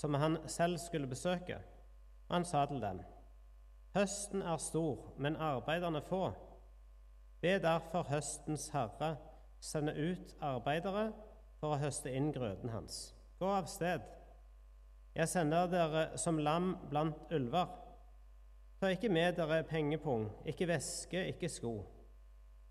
som 0.00 0.14
han 0.14 0.38
selv 0.48 0.78
skulle 0.78 1.10
besøke. 1.10 1.58
Og 2.28 2.34
han 2.38 2.44
sa 2.44 2.64
til 2.66 2.80
dem, 2.80 3.02
Høsten 3.94 4.42
er 4.42 4.56
stor, 4.56 5.10
men 5.18 5.36
arbeiderne 5.36 6.00
få. 6.06 6.30
Be 7.42 7.58
derfor 7.58 8.06
høstens 8.08 8.68
herre 8.70 9.16
sende 9.60 9.92
ut 9.98 10.36
arbeidere 10.40 11.10
for 11.60 11.74
å 11.74 11.80
høste 11.82 12.12
inn 12.14 12.30
grøten 12.32 12.70
hans. 12.70 13.10
Gå 13.40 13.48
av 13.50 13.66
sted. 13.68 14.04
Jeg 15.16 15.28
sender 15.28 15.66
dere 15.72 16.04
som 16.22 16.38
lam 16.38 16.76
blant 16.90 17.32
ulver. 17.34 17.66
Ta 18.80 18.92
ikke 18.94 19.10
med 19.12 19.34
dere 19.36 19.64
pengepung, 19.68 20.28
ikke 20.48 20.68
veske, 20.70 21.26
ikke 21.34 21.50
sko. 21.50 21.74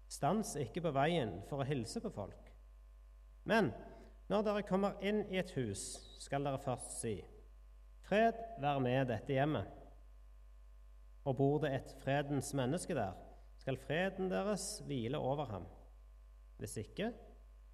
Stans 0.09 0.55
ikke 0.57 0.82
på 0.88 0.93
veien 0.96 1.36
for 1.50 1.61
å 1.61 1.68
hilse 1.68 2.02
på 2.02 2.14
folk. 2.16 2.48
Men 3.43 3.73
når 4.30 4.46
dere 4.46 4.66
kommer 4.68 5.00
inn 5.02 5.23
i 5.34 5.39
et 5.41 5.52
hus, 5.57 5.84
skal 6.21 6.46
dere 6.46 6.61
først 6.61 7.00
si:" 7.02 7.18
Fred 8.09 8.38
være 8.61 8.82
med 8.82 9.09
dette 9.11 9.33
hjemmet. 9.33 9.68
Og 11.25 11.37
bor 11.37 11.57
det 11.61 11.74
et 11.75 11.96
fredens 12.01 12.54
menneske 12.54 12.96
der, 12.97 13.14
skal 13.57 13.78
freden 13.78 14.32
deres 14.32 14.82
hvile 14.86 15.18
over 15.18 15.46
ham. 15.46 15.65
Hvis 16.57 16.78
ikke 16.78 17.11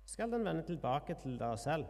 skal 0.05 0.32
den 0.32 0.46
vende 0.46 0.63
tilbake 0.63 1.16
til 1.22 1.40
dere 1.40 1.58
selv. 1.58 1.86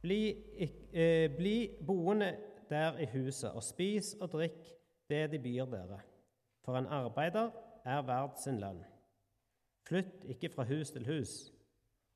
Bli, 0.00 0.44
eh, 0.92 1.36
bli 1.36 1.76
boende 1.86 2.36
der 2.70 2.98
i 2.98 3.06
huset, 3.06 3.50
og 3.50 3.62
spis 3.62 4.14
og 4.20 4.32
drikk 4.32 4.68
det 5.08 5.30
de 5.32 5.38
byr 5.38 5.64
dere. 5.64 6.00
For 6.64 6.76
en 6.76 6.86
arbeider 6.86 7.50
er 7.84 8.02
verd 8.02 8.36
sin 8.44 8.60
lønn. 8.60 8.84
Flytt 9.88 10.24
ikke 10.24 10.48
fra 10.48 10.64
hus 10.64 10.90
til 10.90 11.06
hus. 11.06 11.53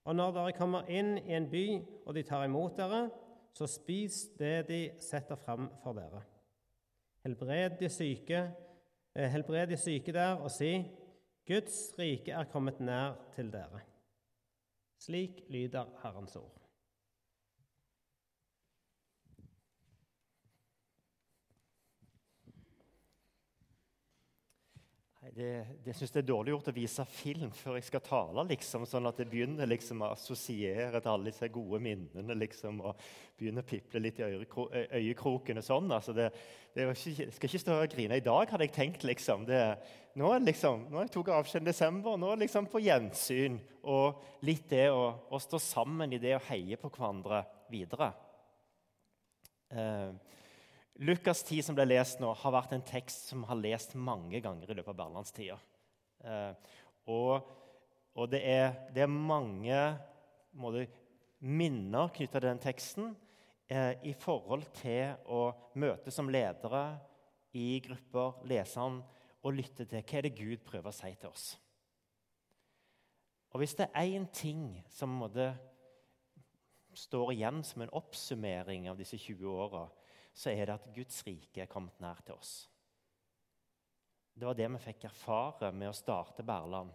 Og 0.09 0.17
når 0.17 0.33
dere 0.33 0.53
kommer 0.57 0.89
inn 0.89 1.19
i 1.21 1.35
en 1.37 1.51
by, 1.53 1.65
og 2.09 2.15
de 2.17 2.23
tar 2.25 2.47
imot 2.47 2.79
dere, 2.79 3.03
så 3.53 3.67
spis 3.69 4.23
det 4.39 4.69
de 4.71 4.79
setter 5.05 5.37
fram 5.37 5.67
for 5.83 5.99
dere. 5.99 6.23
Helbred 7.27 7.77
de 7.81 7.91
syke, 7.93 8.41
eh, 9.15 9.29
helbred 9.29 9.69
de 9.69 9.77
syke 9.77 10.13
der, 10.13 10.41
og 10.41 10.51
si:" 10.51 10.87
Guds 11.49 11.95
rike 11.99 12.33
er 12.33 12.45
kommet 12.45 12.81
nær 12.81 13.17
til 13.33 13.53
dere. 13.53 13.81
Slik 14.99 15.45
lyder 15.49 15.85
Herrens 16.03 16.37
ord. 16.37 16.68
Det, 25.39 25.67
det 25.85 25.93
synes 25.95 26.11
jeg 26.11 26.25
er 26.25 26.27
dårlig 26.27 26.51
gjort 26.51 26.69
å 26.73 26.73
vise 26.75 27.05
film 27.15 27.51
før 27.55 27.77
jeg 27.77 27.85
skal 27.87 28.01
tale, 28.03 28.43
liksom, 28.49 28.83
sånn 28.91 29.07
at 29.07 29.21
jeg 29.23 29.29
begynner 29.31 29.69
liksom, 29.71 30.01
å 30.03 30.09
assosiere 30.17 30.99
til 30.99 31.13
alle 31.13 31.29
disse 31.29 31.47
gode 31.55 31.79
minnene 31.85 32.35
liksom, 32.35 32.81
og 32.83 33.05
begynner 33.39 33.63
å 33.63 33.69
piple 33.69 34.03
litt 34.03 34.19
i 34.19 34.27
øyekroken. 34.27 35.61
og 35.61 35.67
sånn. 35.69 35.93
Altså, 35.95 36.15
det, 36.17 36.33
det 36.75 36.89
ikke, 36.91 37.29
skal 37.37 37.51
ikke 37.53 37.61
stå 37.63 37.77
og 37.77 37.93
grine 37.93 38.19
i 38.19 38.25
dag, 38.25 38.51
hadde 38.51 38.67
jeg 38.67 38.75
tenkt. 38.75 39.07
liksom. 39.07 39.47
Det, 39.47 39.61
nå, 40.19 40.33
liksom, 40.43 40.89
nå 40.91 41.05
jeg 41.05 41.15
tok 41.15 41.31
avskjed 41.37 41.63
i 41.63 41.71
desember, 41.71 42.19
nå 42.19 42.33
er 42.35 42.43
liksom 42.43 42.67
på 42.73 42.83
gjensyn. 42.83 43.61
Og 43.95 44.43
litt 44.49 44.67
det 44.73 44.89
å, 44.91 45.05
å, 45.31 45.39
stå 45.45 45.63
sammen 45.63 46.19
i 46.19 46.23
det 46.23 46.35
å 46.35 46.45
heie 46.49 46.81
på 46.83 46.91
hverandre 46.97 47.45
videre. 47.71 48.11
Eh, 49.71 50.35
Lukas 50.99 51.45
10, 51.45 51.63
som 51.63 51.77
ble 51.79 51.85
lest 51.87 52.19
nå, 52.19 52.33
har 52.35 52.51
vært 52.51 52.73
en 52.75 52.83
tekst 52.83 53.29
som 53.31 53.45
har 53.47 53.59
lest 53.61 53.93
mange 53.95 54.41
ganger 54.43 54.67
i 54.67 54.75
løpet 54.75 54.91
av 54.91 54.97
berlandstida. 54.99 55.59
Eh, 56.27 56.73
og, 57.15 57.53
og 58.19 58.27
det, 58.33 58.41
er, 58.43 58.73
det, 58.91 59.05
er, 59.05 59.13
mange 59.13 59.79
måte, 60.59 60.89
minner 61.39 62.11
knytta 62.17 62.41
til 62.41 62.49
den 62.49 62.63
teksten 62.65 63.13
eh, 63.71 63.95
i 64.11 64.15
forhold 64.19 64.67
til 64.81 65.15
å 65.31 65.45
møte 65.79 66.11
som 66.11 66.33
ledere 66.35 66.83
i 67.55 67.79
grupper, 67.85 68.43
lese 68.51 68.83
den 68.83 68.99
og 69.47 69.55
lytte 69.55 69.87
til 69.87 70.03
hva 70.03 70.19
er 70.19 70.27
det 70.27 70.35
Gud 70.35 70.67
prøver 70.67 70.91
å 70.91 70.99
si 70.99 71.13
til 71.15 71.31
oss. 71.31 71.47
Og 73.55 73.63
Hvis 73.63 73.79
det 73.79 73.87
er 73.95 74.19
én 74.19 74.27
ting 74.35 74.83
som 74.91 75.15
måte, 75.23 75.53
står 76.91 77.37
igjen 77.37 77.63
som 77.63 77.87
en 77.87 77.95
oppsummering 77.95 78.91
av 78.91 78.99
disse 78.99 79.15
20 79.15 79.47
åra, 79.47 79.87
så 80.33 80.53
er 80.53 80.67
det 80.67 80.77
at 80.79 80.91
Guds 80.95 81.21
rike 81.27 81.63
er 81.63 81.71
kommet 81.71 81.99
nær 82.03 82.21
til 82.25 82.37
oss. 82.39 82.69
Det 84.39 84.47
var 84.47 84.55
det 84.55 84.69
vi 84.71 84.81
fikk 84.83 85.09
erfare 85.09 85.73
med 85.75 85.91
å 85.91 85.97
starte 85.97 86.47
Berland. 86.47 86.93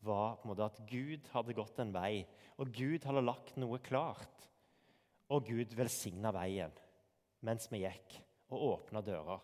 var 0.00 0.36
på 0.36 0.46
en 0.46 0.50
måte 0.52 0.64
At 0.64 0.78
Gud 0.88 1.26
hadde 1.32 1.54
gått 1.56 1.78
en 1.82 1.92
vei, 1.92 2.26
og 2.56 2.70
Gud 2.72 3.04
hadde 3.04 3.24
lagt 3.24 3.56
noe 3.56 3.78
klart. 3.78 4.48
Og 5.28 5.46
Gud 5.48 5.74
velsigna 5.74 6.30
veien 6.32 6.72
mens 7.46 7.68
vi 7.70 7.82
gikk, 7.84 8.16
og 8.50 8.62
åpna 8.72 9.02
dører. 9.04 9.42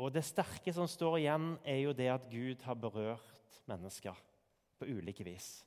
Og 0.00 0.12
Det 0.12 0.22
sterke 0.24 0.72
som 0.72 0.88
står 0.88 1.18
igjen, 1.18 1.58
er 1.64 1.82
jo 1.84 1.92
det 1.92 2.08
at 2.08 2.30
Gud 2.30 2.62
har 2.64 2.78
berørt 2.80 3.60
mennesker 3.68 4.16
på 4.80 4.88
ulike 4.88 5.24
vis. 5.26 5.60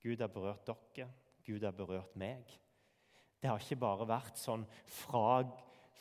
Gud 0.00 0.22
har 0.22 0.30
berørt 0.30 0.68
dere, 0.68 1.08
Gud 1.44 1.64
har 1.66 1.74
berørt 1.74 2.14
meg. 2.14 2.46
Det 3.40 3.50
har 3.50 3.60
ikke 3.60 3.80
bare 3.80 4.08
vært 4.08 4.38
sånn 4.40 4.64
fra, 4.88 5.42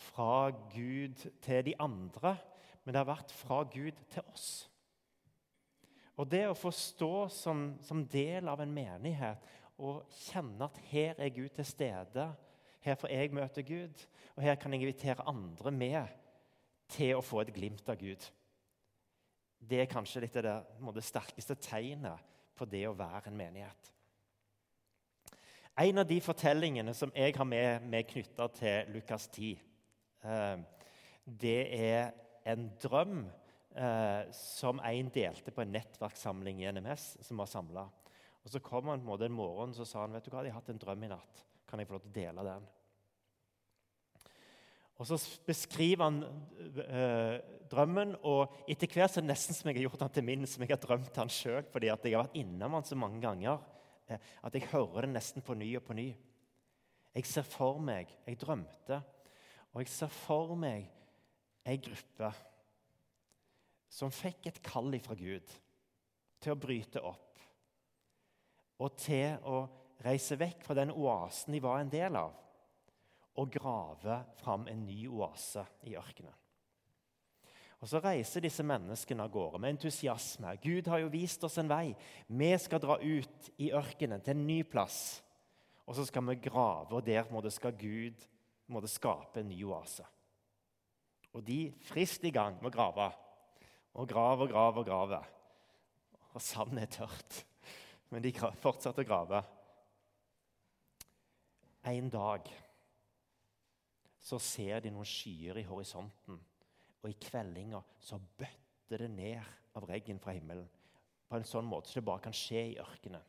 fra 0.09 0.50
Gud 0.73 1.25
til 1.44 1.66
de 1.68 1.75
andre, 1.81 2.35
men 2.84 2.94
det 2.94 3.01
har 3.01 3.09
vært 3.09 3.34
fra 3.35 3.63
Gud 3.69 4.00
til 4.13 4.23
oss. 4.31 4.50
Og 6.16 6.29
det 6.31 6.45
å 6.47 6.56
få 6.57 6.72
stå 6.72 7.28
som, 7.34 7.68
som 7.84 8.06
del 8.07 8.47
av 8.47 8.62
en 8.63 8.72
menighet 8.72 9.44
og 9.84 10.06
kjenne 10.16 10.69
at 10.69 10.78
her 10.91 11.19
er 11.19 11.34
Gud 11.35 11.51
til 11.57 11.68
stede, 11.68 12.29
her 12.85 13.00
får 13.00 13.12
jeg 13.12 13.34
møte 13.35 13.66
Gud, 13.66 14.06
og 14.35 14.45
her 14.45 14.56
kan 14.62 14.74
jeg 14.74 14.85
invitere 14.85 15.25
andre 15.28 15.74
med 15.74 16.22
til 16.94 17.18
å 17.18 17.25
få 17.25 17.41
et 17.41 17.53
glimt 17.56 17.90
av 17.90 17.97
Gud. 18.00 18.22
Det 19.59 19.81
er 19.81 19.90
kanskje 19.90 20.22
litt 20.24 20.38
det, 20.38 20.53
det 20.95 21.03
sterkeste 21.03 21.57
tegnet 21.57 22.34
på 22.56 22.68
det 22.69 22.85
å 22.88 22.95
være 22.95 23.31
en 23.31 23.40
menighet. 23.40 23.91
En 25.75 25.97
av 26.00 26.06
de 26.08 26.22
fortellingene 26.24 26.94
som 26.96 27.12
jeg 27.12 27.34
har 27.36 27.47
med 27.47 27.88
meg 27.91 28.08
knytta 28.08 28.46
til 28.56 28.94
Lukas 28.96 29.25
10, 29.28 29.58
eh, 30.24 30.62
det 31.25 31.58
er 31.75 32.13
en 32.47 32.69
drøm 32.80 33.25
eh, 33.75 34.22
som 34.31 34.80
en 34.80 35.09
delte 35.12 35.52
på 35.52 35.66
en 35.66 35.75
nettverkssamling 35.75 36.63
i 36.63 36.72
NMS, 36.72 37.09
som 37.28 37.44
var 37.44 37.52
samla. 37.52 37.84
Så 38.47 38.63
kom 38.63 38.88
han 38.88 39.03
en, 39.03 39.28
en 39.28 39.36
morgen 39.36 39.75
og 39.75 39.90
sa 39.90 40.06
han, 40.06 40.16
vet 40.16 40.24
du 40.24 40.31
hva, 40.31 40.46
jeg 40.46 40.56
har 40.56 40.62
hatt 40.62 40.72
en 40.72 40.80
drøm 40.80 41.03
i 41.03 41.12
natt. 41.12 41.44
Kan 41.68 41.84
jeg 41.84 41.92
få 41.92 41.97
lov 41.97 42.06
til 42.06 42.13
å 42.13 42.18
dele 42.22 42.47
den? 42.47 42.72
Og 44.96 45.12
Så 45.12 45.19
beskriver 45.44 46.07
han 46.07 46.24
øh, 46.24 47.40
drømmen, 47.68 48.16
og 48.24 48.53
etter 48.72 48.88
hvert 48.88 49.12
så 49.12 49.19
er 49.19 49.25
det 49.25 49.34
nesten 49.34 49.57
som 49.57 49.68
jeg 49.68 49.81
har 49.81 49.90
gjort 49.90 50.06
den 50.06 50.16
til 50.16 50.30
min, 50.31 50.47
som 50.47 50.63
jeg 50.63 50.72
har 50.72 50.80
drømt 50.80 51.12
den 51.18 51.36
sjøl, 51.36 51.66
fordi 51.68 51.92
jeg 51.92 52.00
har 52.00 52.22
vært 52.22 52.38
innom 52.40 52.78
han 52.80 52.88
så 52.88 52.96
mange 52.96 53.19
ganger. 53.19 53.59
At 54.07 54.53
jeg 54.53 54.69
hører 54.71 55.05
det 55.05 55.16
nesten 55.16 55.43
på 55.45 55.55
ny 55.57 55.71
og 55.79 55.85
på 55.88 55.95
ny. 55.97 56.09
Jeg 57.16 57.25
ser 57.25 57.47
for 57.47 57.79
meg 57.79 58.11
Jeg 58.27 58.39
drømte, 58.41 59.01
og 59.73 59.81
jeg 59.81 59.91
ser 59.91 60.11
for 60.13 60.55
meg 60.59 60.89
ei 61.66 61.79
gruppe 61.81 62.29
som 63.89 64.11
fikk 64.13 64.49
et 64.49 64.61
kall 64.63 64.94
fra 65.01 65.15
Gud 65.17 65.53
til 66.44 66.53
å 66.53 66.59
bryte 66.59 67.01
opp 67.01 67.39
og 68.83 68.97
til 68.99 69.38
å 69.47 69.61
reise 70.03 70.38
vekk 70.39 70.65
fra 70.67 70.75
den 70.77 70.91
oasen 70.91 71.55
de 71.55 71.61
var 71.63 71.79
en 71.79 71.91
del 71.91 72.17
av, 72.19 72.33
og 73.39 73.51
grave 73.51 74.19
fram 74.41 74.67
en 74.71 74.83
ny 74.88 75.05
oase 75.07 75.63
i 75.88 75.95
ørkenen. 75.95 76.35
Og 77.85 77.90
Så 77.90 78.00
reiser 78.01 78.41
disse 78.41 78.63
menneskene 78.66 79.22
av 79.22 79.29
gårde 79.29 79.59
med 79.62 79.75
entusiasme. 79.75 80.56
Gud 80.57 80.88
har 80.90 81.03
jo 81.03 81.09
vist 81.13 81.44
oss 81.46 81.59
en 81.62 81.68
vei. 81.69 81.91
Vi 82.25 82.47
skal 82.57 82.79
dra 82.81 82.96
ut 82.97 83.50
i 83.62 83.68
ørkenen, 83.78 84.23
til 84.25 84.34
en 84.34 84.47
ny 84.47 84.63
plass. 84.66 85.19
Og 85.85 85.94
så 85.94 86.06
skal 86.09 86.25
vi 86.25 86.35
grave, 86.47 86.95
og 86.97 87.06
der 87.06 87.29
må 87.29 87.44
det 87.45 87.51
skal 87.53 87.75
Gud 87.78 88.24
må 88.74 88.81
det 88.81 88.89
skape 88.89 89.44
en 89.44 89.51
ny 89.51 89.59
oase. 89.69 90.01
Og 91.38 91.44
de 91.45 91.75
frist 91.86 92.25
i 92.25 92.31
gang 92.33 92.57
med 92.57 92.71
å 92.71 92.74
grave. 92.74 93.12
Og 94.01 94.09
grave 94.09 94.48
og 94.48 94.56
grave 94.56 94.81
og 94.81 94.89
grave. 94.89 95.21
Og 96.33 96.42
sandet 96.42 96.88
er 96.88 97.06
tørt. 97.06 97.38
Men 98.09 98.25
de 98.25 98.33
fortsatte 98.65 99.06
å 99.06 99.12
grave. 99.12 99.44
En 101.86 102.09
dag 102.09 102.50
så 104.25 104.42
ser 104.42 104.81
de 104.81 104.89
noen 104.89 105.06
skyer 105.06 105.62
i 105.62 105.68
horisonten 105.69 106.42
og 107.06 107.12
i 107.12 107.19
kveldinga 107.22 107.84
så 108.02 108.18
bøtter 108.18 109.04
det 109.06 109.12
ned 109.13 109.78
av 109.78 109.86
regn 109.86 110.18
fra 110.22 110.34
himmelen. 110.34 110.66
På 111.30 111.38
en 111.38 111.46
sånn 111.46 111.68
måte 111.69 111.92
så 111.92 112.00
det 112.00 112.07
bare 112.07 112.24
kan 112.25 112.34
skje 112.34 112.63
i 112.72 112.80
ørkenen. 112.81 113.22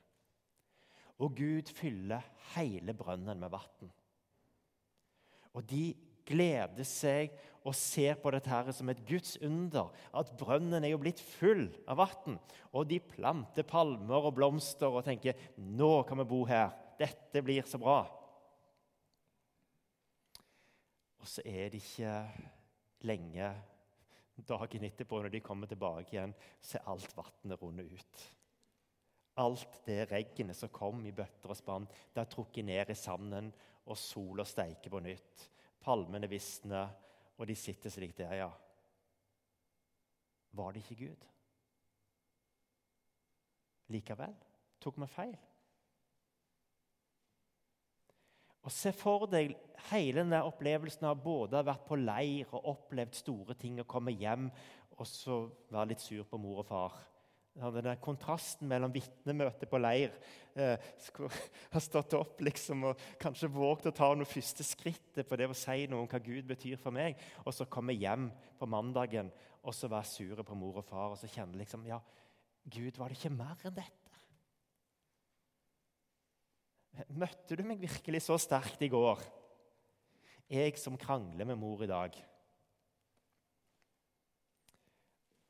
Og 1.20 1.37
Gud 1.37 1.69
fyller 1.76 2.25
hele 2.55 2.94
brønnen 2.96 3.40
med 3.40 3.52
vann. 3.52 3.93
Og 5.52 5.62
de 5.69 5.90
gleder 6.26 6.88
seg 6.88 7.37
og 7.67 7.76
ser 7.76 8.17
på 8.20 8.32
dette 8.32 8.50
her 8.50 8.73
som 8.76 8.88
et 8.93 9.05
Guds 9.08 9.37
under. 9.44 9.93
At 10.17 10.32
brønnen 10.40 10.84
er 10.84 10.93
jo 10.94 11.00
blitt 11.05 11.20
full 11.20 11.69
av 11.88 12.00
vann. 12.00 12.40
Og 12.73 12.88
de 12.88 13.00
planter 13.00 13.69
palmer 13.69 14.28
og 14.28 14.37
blomster 14.40 14.88
og 14.88 15.05
tenker 15.05 15.37
nå 15.56 16.00
kan 16.08 16.20
vi 16.20 16.28
bo 16.32 16.43
her. 16.49 16.73
Dette 17.00 17.44
blir 17.44 17.69
så 17.69 17.81
bra. 17.81 18.00
Og 21.20 21.28
så 21.28 21.44
er 21.44 21.73
det 21.73 21.84
ikke 21.84 22.12
lenge 23.06 23.54
dagen 24.44 24.84
etterpå, 24.84 25.20
når 25.22 25.32
de 25.32 25.40
kommer 25.40 25.70
tilbake 25.70 26.16
igjen, 26.16 26.34
så 26.60 26.78
er 26.78 26.90
alt 26.92 27.14
vannet 27.16 27.62
rundet 27.62 27.92
ut. 27.92 28.24
Alt 29.40 29.80
det 29.86 30.06
regnet 30.10 30.56
som 30.56 30.72
kom 30.72 31.04
i 31.06 31.14
bøtter 31.16 31.52
og 31.52 31.58
spann, 31.58 31.88
det 32.12 32.22
er 32.22 32.30
trukket 32.32 32.66
ned 32.68 32.92
i 32.92 32.98
sanden, 32.98 33.50
og 33.86 33.98
sola 34.00 34.44
steiker 34.44 34.90
på 34.90 35.00
nytt. 35.04 35.48
Palmene 35.80 36.28
visner, 36.28 36.90
og 37.36 37.46
de 37.46 37.54
sitter 37.56 37.92
slik 37.92 38.16
der, 38.18 38.34
ja. 38.40 38.50
Var 40.56 40.72
det 40.72 40.82
ikke 40.82 41.06
Gud? 41.06 41.26
Likevel 43.92 44.34
tok 44.82 44.98
vi 44.98 45.08
feil. 45.10 45.36
Og 48.66 48.74
Se 48.74 48.90
for 48.90 49.28
deg 49.30 49.54
hele 49.92 50.24
denne 50.24 50.42
opplevelsen 50.48 51.06
av 51.06 51.20
både 51.22 51.54
å 51.54 51.60
ha 51.60 51.68
vært 51.68 51.84
på 51.86 51.98
leir 52.00 52.48
og 52.50 52.72
opplevd 52.72 53.14
store 53.14 53.54
ting 53.58 53.78
og 53.78 53.86
komme 53.90 54.14
hjem 54.18 54.48
og 54.96 55.06
så 55.06 55.44
være 55.70 55.92
litt 55.92 56.02
sur 56.02 56.24
på 56.26 56.40
mor 56.40 56.62
og 56.62 56.66
far. 56.66 56.96
Den 57.56 57.72
denne 57.78 57.94
kontrasten 58.02 58.68
mellom 58.68 58.92
vitnemøtet 58.92 59.70
på 59.70 59.78
leir 59.80 60.12
eh, 60.58 60.88
har 61.72 61.84
stått 61.84 62.16
opp 62.18 62.42
liksom, 62.44 62.84
og 62.90 63.04
kanskje 63.22 63.52
våget 63.52 63.90
å 63.92 63.94
ta 63.96 64.10
noe 64.16 64.28
første 64.28 64.66
skrittet 64.66 65.28
på 65.28 65.38
det 65.38 65.48
å 65.48 65.56
si 65.56 65.86
noe 65.88 66.02
om 66.04 66.10
hva 66.10 66.20
Gud 66.24 66.48
betyr 66.50 66.80
for 66.80 66.92
meg, 66.96 67.16
og 67.46 67.54
så 67.56 67.68
komme 67.70 67.96
hjem 67.96 68.28
på 68.58 68.68
mandagen 68.68 69.30
og 69.62 69.74
så 69.76 69.88
være 69.92 70.10
sure 70.10 70.44
på 70.46 70.58
mor 70.58 70.82
og 70.82 70.88
far 70.90 71.14
og 71.14 71.20
så 71.20 71.30
kjenne 71.32 71.60
liksom 71.62 71.86
Ja, 71.88 72.00
Gud, 72.66 72.98
var 72.98 73.08
det 73.08 73.20
ikke 73.20 73.36
mer 73.36 73.56
enn 73.62 73.78
dette? 73.78 74.05
Møtte 77.12 77.58
du 77.58 77.64
meg 77.66 77.82
virkelig 77.82 78.22
så 78.25 78.38
sterkt 78.40 78.81
i 78.84 78.88
går? 78.93 79.20
Jeg 80.48 80.78
som 80.81 80.96
krangler 81.00 81.48
med 81.48 81.58
mor 81.60 81.82
i 81.84 81.90
dag. 81.90 82.16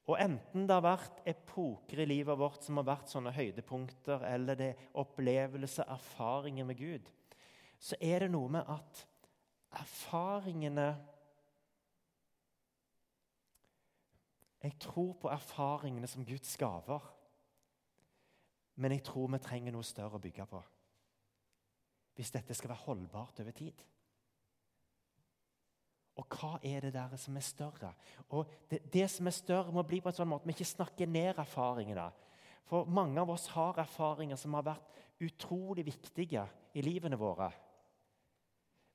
Og 0.07 0.21
enten 0.23 0.69
det 0.69 0.75
har 0.75 0.85
vært 0.85 1.23
epoker 1.27 2.03
i 2.03 2.07
livet 2.07 2.39
vårt 2.39 2.63
som 2.63 2.79
har 2.79 2.87
vært 2.87 3.11
sånne 3.11 3.35
høydepunkter, 3.35 4.23
eller 4.29 4.59
det 4.59 4.69
er 4.73 4.85
opplevelse, 5.03 5.83
erfaringer 5.83 6.67
med 6.69 6.79
Gud, 6.79 7.11
så 7.79 7.99
er 8.01 8.25
det 8.25 8.31
noe 8.33 8.51
med 8.59 8.73
at 8.73 9.05
erfaringene 9.83 10.89
Jeg 14.67 14.81
tror 14.83 15.13
på 15.21 15.29
erfaringene 15.31 16.09
som 16.11 16.25
Guds 16.27 16.57
gaver, 16.59 17.05
men 18.83 18.97
jeg 18.97 19.05
tror 19.07 19.29
vi 19.31 19.39
trenger 19.45 19.75
noe 19.77 19.87
større 19.87 20.19
å 20.19 20.23
bygge 20.23 20.47
på 20.51 20.63
hvis 22.17 22.33
dette 22.33 22.55
skal 22.57 22.73
være 22.73 22.85
holdbart 22.87 23.41
over 23.45 23.55
tid. 23.57 23.85
Og 26.17 26.25
hva 26.33 26.55
er 26.65 26.87
det 26.87 26.95
der 26.95 27.13
som 27.21 27.37
er 27.37 27.45
større? 27.45 27.93
Og 28.33 28.49
det, 28.71 28.81
det 28.93 29.05
som 29.13 29.29
er 29.29 29.37
større, 29.37 29.73
må 29.73 29.85
bli 29.85 30.01
på 30.01 30.09
en 30.09 30.17
sånn 30.17 30.31
måte 30.31 30.49
vi 30.49 30.57
ikke 30.57 30.69
snakker 30.71 31.11
ned 31.11 31.37
erfaringene. 31.37 32.09
For 32.67 32.89
mange 32.89 33.21
av 33.21 33.31
oss 33.35 33.47
har 33.53 33.77
erfaringer 33.85 34.41
som 34.41 34.57
har 34.57 34.65
vært 34.73 34.97
utrolig 35.27 35.85
viktige 35.87 36.47
i 36.77 36.85
livene 36.85 37.19
våre. 37.21 37.51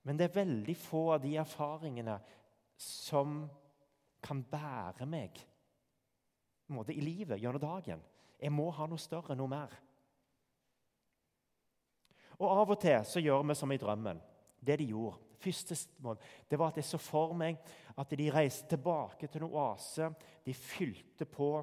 Men 0.01 0.17
det 0.17 0.27
er 0.27 0.39
veldig 0.41 0.75
få 0.81 1.03
av 1.15 1.21
de 1.21 1.35
erfaringene 1.37 2.17
som 2.81 3.43
kan 4.21 4.41
bære 4.49 5.05
meg 5.09 5.37
i 6.71 7.03
livet 7.03 7.41
gjennom 7.41 7.61
dagen. 7.61 8.01
Jeg 8.41 8.53
må 8.53 8.69
ha 8.73 8.87
noe 8.89 9.01
større, 9.01 9.35
noe 9.37 9.49
mer. 9.51 9.73
Og 12.41 12.47
av 12.49 12.73
og 12.73 12.79
til 12.81 13.03
så 13.05 13.21
gjør 13.21 13.45
vi 13.45 13.57
som 13.57 13.71
i 13.71 13.79
drømmen. 13.81 14.21
Det 14.61 14.79
de 14.81 14.89
gjorde. 14.91 15.19
Første 15.41 15.77
det 16.49 16.57
var 16.59 16.69
at 16.69 16.77
jeg 16.77 16.85
så 16.85 16.99
for 17.01 17.33
meg 17.37 17.57
at 17.97 18.11
de 18.17 18.27
reiste 18.33 18.69
tilbake 18.75 19.29
til 19.29 19.41
en 19.41 19.53
oase. 19.53 20.09
De 20.45 20.53
fylte 20.53 21.25
på 21.25 21.53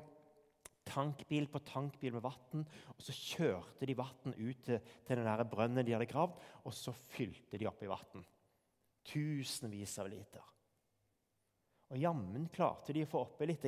tankbil 0.89 1.49
på 1.53 1.61
tankbil 1.67 2.17
med 2.17 2.25
vann. 2.25 2.65
Og 2.95 3.05
så 3.05 3.15
kjørte 3.15 3.87
de 3.87 3.97
vann 3.99 4.35
ut 4.35 4.63
til, 4.65 4.81
til 5.07 5.23
den 5.23 5.51
brønnen 5.51 5.85
de 5.87 5.95
hadde 5.95 6.11
gravd, 6.11 6.39
og 6.65 6.75
så 6.75 6.95
fylte 7.15 7.61
de 7.61 7.69
opp 7.69 7.83
i 7.85 7.91
vann. 7.91 8.25
Tusenvis 9.09 9.99
av 10.03 10.11
liter. 10.11 10.55
Og 11.89 12.01
jammen 12.01 12.49
klarte 12.53 12.93
de 12.93 13.05
å 13.05 13.09
få 13.09 13.25
oppi 13.25 13.49
litt, 13.49 13.65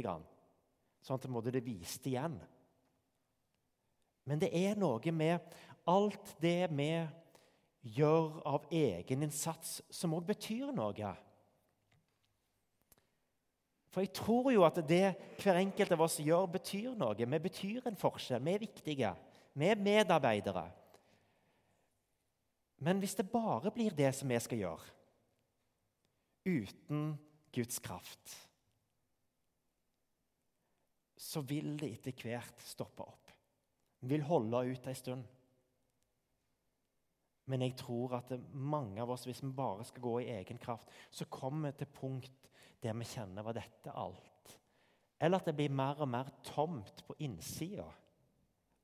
sånn 1.01 1.21
at 1.21 1.53
det 1.55 1.65
viste 1.65 2.11
igjen. 2.11 2.37
Men 4.29 4.43
det 4.43 4.51
er 4.53 4.77
noe 4.79 5.13
med 5.17 5.55
alt 5.89 6.35
det 6.43 6.69
vi 6.77 6.93
gjør 7.97 8.41
av 8.49 8.67
egen 8.75 9.25
innsats, 9.25 9.81
som 9.91 10.15
òg 10.17 10.27
betyr 10.29 10.73
noe. 10.77 11.15
For 13.91 14.05
jeg 14.05 14.13
tror 14.15 14.53
jo 14.55 14.63
at 14.67 14.79
det 14.87 15.17
hver 15.41 15.59
enkelt 15.59 15.97
av 15.97 16.05
oss 16.05 16.21
gjør, 16.23 16.47
betyr 16.53 16.93
noe. 16.99 17.17
Vi 17.19 17.41
betyr 17.43 17.89
en 17.89 17.99
forskjell. 17.99 18.43
Vi 18.45 18.55
er 18.55 18.63
viktige. 18.63 19.15
Vi 19.59 19.67
er 19.67 19.83
medarbeidere. 19.83 20.69
Men 22.81 23.01
hvis 23.03 23.17
det 23.19 23.27
bare 23.33 23.73
blir 23.75 23.93
det 23.97 24.13
som 24.17 24.31
vi 24.31 24.39
skal 24.41 24.63
gjøre, 24.63 24.95
uten 26.49 27.11
Guds 27.53 27.81
kraft, 27.85 28.37
så 31.21 31.43
vil 31.45 31.75
det 31.77 31.91
etter 31.99 32.17
hvert 32.17 32.63
stoppe 32.65 33.05
opp. 33.05 33.35
Vi 34.01 34.15
vil 34.15 34.25
holde 34.25 34.63
ut 34.71 34.87
en 34.89 34.97
stund. 34.97 35.27
Men 37.51 37.65
jeg 37.65 37.75
tror 37.81 38.15
at 38.21 38.31
mange 38.55 39.03
av 39.03 39.11
oss, 39.11 39.25
hvis 39.27 39.43
vi 39.43 39.51
bare 39.55 39.85
skal 39.89 40.05
gå 40.05 40.13
i 40.21 40.29
egen 40.37 40.61
kraft, 40.63 40.91
så 41.11 41.27
kommer 41.27 41.71
vi 41.71 41.81
til 41.81 41.91
punkt 41.97 42.51
der 42.81 42.95
vi 42.97 43.09
kjenner 43.11 43.45
var 43.45 43.57
dette 43.59 43.93
alt? 43.93 44.55
Eller 45.21 45.41
at 45.41 45.51
det 45.51 45.57
blir 45.59 45.75
mer 45.75 45.99
og 46.01 46.09
mer 46.09 46.31
tomt 46.47 47.03
på 47.07 47.17
innsida 47.27 47.89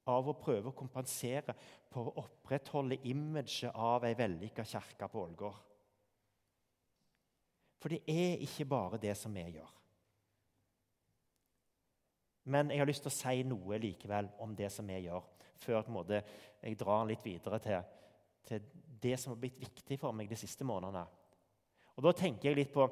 av 0.06 0.28
å 0.28 0.36
prøve 0.38 0.70
å 0.70 0.76
kompensere 0.76 1.54
på 1.90 2.02
å 2.02 2.12
opprettholde 2.22 2.98
imaget 3.08 3.70
av 3.72 4.04
ei 4.06 4.14
vellykka 4.18 4.66
kirke 4.66 5.08
på 5.10 5.22
Ålgård. 5.22 5.62
For 7.80 7.92
det 7.92 8.02
er 8.10 8.42
ikke 8.42 8.68
bare 8.68 9.00
det 9.00 9.14
som 9.18 9.34
vi 9.34 9.46
gjør. 9.56 9.72
Men 12.52 12.70
jeg 12.70 12.78
har 12.82 12.88
lyst 12.88 13.02
til 13.06 13.10
å 13.10 13.16
si 13.16 13.42
noe 13.46 13.78
likevel 13.82 14.28
om 14.42 14.54
det 14.58 14.70
som 14.74 14.86
vi 14.86 15.00
gjør, 15.06 15.24
før 15.58 15.82
jeg 16.62 16.78
drar 16.78 17.08
litt 17.08 17.24
videre 17.24 17.58
til 17.62 17.80
til 18.46 18.64
det 19.02 19.16
som 19.20 19.34
har 19.34 19.40
blitt 19.40 19.60
viktig 19.60 19.98
for 20.00 20.16
meg 20.16 20.30
de 20.30 20.38
siste 20.38 20.64
månedene. 20.66 21.04
Og 21.96 22.04
Da 22.04 22.12
tenker 22.12 22.50
jeg 22.50 22.58
litt 22.58 22.74
på 22.74 22.86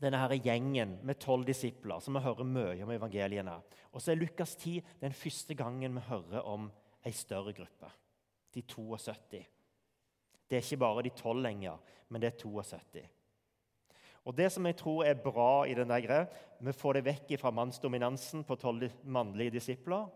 denne 0.00 0.20
her 0.20 0.32
gjengen 0.40 0.98
med 1.04 1.20
tolv 1.20 1.44
disipler 1.48 2.00
som 2.00 2.16
vi 2.16 2.24
hører 2.24 2.48
mye 2.48 2.82
om 2.84 2.92
i 2.92 2.96
evangeliene. 2.96 3.56
Og 3.92 4.00
så 4.00 4.12
er 4.12 4.20
Lukas 4.20 4.56
10 4.56 4.80
den 5.00 5.16
første 5.16 5.54
gangen 5.54 5.96
vi 5.98 6.08
hører 6.08 6.46
om 6.48 6.70
ei 7.04 7.12
større 7.16 7.52
gruppe. 7.56 7.90
De 8.54 8.62
72. 8.62 9.40
Det 10.50 10.58
er 10.58 10.64
ikke 10.64 10.82
bare 10.82 11.04
de 11.06 11.12
tolv 11.14 11.44
lenger, 11.44 11.78
men 12.08 12.22
det 12.22 12.32
er 12.32 12.38
72. 12.40 13.04
Og 14.24 14.36
Det 14.36 14.50
som 14.52 14.66
jeg 14.66 14.76
tror 14.76 15.04
er 15.04 15.14
bra 15.14 15.64
i 15.64 15.74
den 15.74 15.88
der 15.88 16.00
greia, 16.04 16.26
vi 16.60 16.72
får 16.72 16.98
det 16.98 17.04
vekk 17.04 17.36
fra 17.40 17.50
mannsdominansen 17.50 18.44
på 18.44 18.56
tolv 18.60 18.90
mannlige 19.04 19.54
disipler 19.56 20.08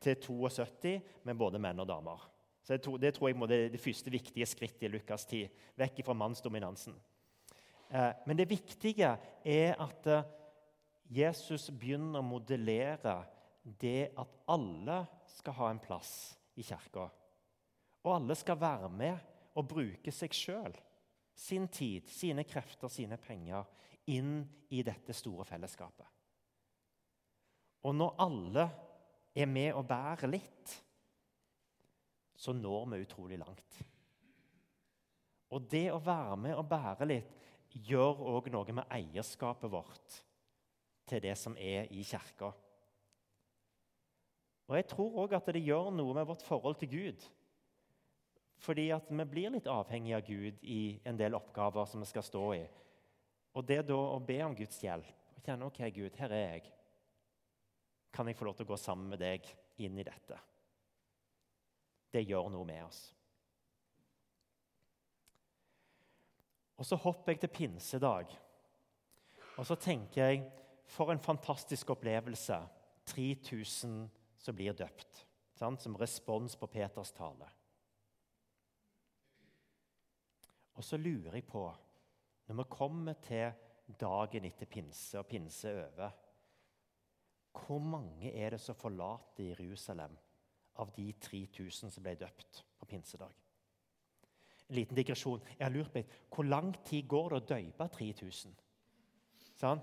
til 0.00 0.16
72 0.16 1.00
med 1.24 1.36
både 1.36 1.58
menn 1.58 1.80
og 1.80 1.88
damer. 1.88 2.29
Så 2.70 2.76
det, 2.76 3.00
det 3.02 3.14
tror 3.16 3.28
jeg 3.28 3.36
må 3.38 3.46
det, 3.50 3.72
det 3.72 3.80
første 3.82 4.10
viktige 4.10 4.46
skrittet 4.46 4.84
i 4.86 4.88
Lukas' 4.92 5.26
tid. 5.26 5.48
Vekk 5.74 6.04
fra 6.06 6.14
mannsdominansen. 6.14 6.94
Eh, 7.90 8.12
men 8.26 8.38
det 8.38 8.46
viktige 8.46 9.16
er 9.42 9.72
at 9.74 10.06
eh, 10.06 10.28
Jesus 11.10 11.72
begynner 11.74 12.20
å 12.20 12.28
modellere 12.28 13.16
det 13.80 14.12
at 14.14 14.36
alle 14.54 15.00
skal 15.32 15.56
ha 15.58 15.70
en 15.72 15.80
plass 15.82 16.12
i 16.54 16.62
kirka. 16.62 17.08
Og 18.06 18.12
alle 18.14 18.36
skal 18.38 18.60
være 18.60 18.90
med 18.94 19.18
og 19.58 19.66
bruke 19.72 20.14
seg 20.14 20.36
sjøl, 20.36 20.76
sin 21.34 21.66
tid, 21.74 22.06
sine 22.06 22.44
krefter, 22.46 22.86
sine 22.86 23.18
penger, 23.18 23.66
inn 24.14 24.44
i 24.70 24.84
dette 24.86 25.10
store 25.16 25.48
fellesskapet. 25.48 26.06
Og 27.82 27.98
når 27.98 28.14
alle 28.22 28.68
er 29.34 29.50
med 29.50 29.74
og 29.74 29.88
bærer 29.90 30.30
litt, 30.30 30.76
så 32.40 32.54
når 32.56 32.86
vi 32.88 33.02
utrolig 33.04 33.38
langt. 33.40 33.82
Og 35.50 35.66
det 35.68 35.90
å 35.92 36.00
være 36.00 36.38
med 36.40 36.56
og 36.56 36.68
bære 36.70 37.08
litt 37.10 37.36
gjør 37.86 38.22
òg 38.32 38.48
noe 38.54 38.74
med 38.74 38.88
eierskapet 38.96 39.70
vårt 39.70 40.16
til 41.10 41.22
det 41.22 41.34
som 41.38 41.56
er 41.58 41.90
i 41.92 42.04
kirka. 42.06 42.52
Og 44.70 44.76
jeg 44.78 44.86
tror 44.92 45.20
òg 45.24 45.36
at 45.36 45.50
det 45.52 45.64
gjør 45.66 45.90
noe 45.92 46.14
med 46.16 46.28
vårt 46.30 46.44
forhold 46.46 46.78
til 46.80 46.92
Gud. 46.94 47.28
Fordi 48.60 48.90
at 48.94 49.08
vi 49.10 49.26
blir 49.26 49.52
litt 49.52 49.68
avhengig 49.70 50.14
av 50.14 50.26
Gud 50.26 50.60
i 50.62 51.00
en 51.08 51.18
del 51.18 51.34
oppgaver 51.34 51.88
som 51.90 52.02
vi 52.04 52.08
skal 52.08 52.24
stå 52.24 52.44
i. 52.54 52.66
Og 53.56 53.66
det 53.66 53.82
da 53.88 53.96
å 53.98 54.20
be 54.22 54.38
om 54.46 54.54
Guds 54.54 54.78
hjelp 54.84 55.34
og 55.34 55.42
kjenne 55.42 55.66
ok, 55.66 55.80
Gud, 55.96 56.14
her 56.20 56.36
er 56.36 56.44
jeg. 56.44 56.70
Kan 58.14 58.28
jeg 58.28 58.38
få 58.38 58.46
lov 58.46 58.58
til 58.58 58.68
å 58.68 58.72
gå 58.72 58.78
sammen 58.78 59.10
med 59.10 59.22
deg 59.22 59.48
inn 59.82 59.98
i 59.98 60.06
dette? 60.06 60.38
Det 62.12 62.26
gjør 62.26 62.50
noe 62.52 62.66
med 62.66 62.84
oss. 62.84 63.00
Og 66.80 66.86
så 66.86 66.96
hopper 66.96 67.34
jeg 67.34 67.42
til 67.42 67.52
pinsedag. 67.52 68.30
Og 69.60 69.66
så 69.68 69.76
tenker 69.76 70.22
jeg 70.24 70.44
for 70.88 71.12
en 71.12 71.20
fantastisk 71.20 71.92
opplevelse. 71.92 72.56
3000 73.10 73.96
som 74.40 74.56
blir 74.56 74.72
døpt. 74.72 75.26
Sant? 75.58 75.82
Som 75.82 75.98
respons 76.00 76.56
på 76.56 76.70
Peters 76.72 77.12
tale. 77.12 77.48
Og 80.80 80.84
så 80.84 80.96
lurer 80.96 81.36
jeg 81.36 81.44
på, 81.44 81.66
når 82.48 82.56
vi 82.62 82.70
kommer 82.72 83.18
til 83.20 83.52
dagen 84.00 84.46
etter 84.48 84.70
pinse 84.70 85.18
og 85.18 85.28
pinse 85.28 85.68
er 85.68 85.84
over 85.84 86.16
Hvor 87.52 87.78
mange 87.82 88.30
er 88.32 88.54
det 88.54 88.60
som 88.62 88.78
forlater 88.78 89.50
Jerusalem 89.50 90.16
av 90.80 90.90
de 90.96 91.12
3000 91.20 91.92
som 91.92 92.04
ble 92.04 92.16
døpt 92.18 92.62
på 92.80 92.88
pinsedag? 92.90 93.32
En 94.70 94.78
liten 94.78 94.96
digresjon. 94.96 95.42
Jeg 95.58 95.64
har 95.66 95.74
lurt 95.74 95.92
på 95.92 96.02
Hvor 96.30 96.46
lang 96.46 96.72
tid 96.86 97.08
går 97.08 97.30
det 97.30 97.38
å 97.40 97.48
døype 97.54 97.88
3000? 97.96 98.54
Sånn? 99.60 99.80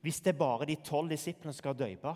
Hvis 0.00 0.20
det 0.22 0.34
er 0.34 0.38
bare 0.38 0.68
de 0.68 0.76
tolv 0.86 1.10
disiplene 1.10 1.52
som 1.52 1.58
skal 1.58 1.78
døype 1.78 2.12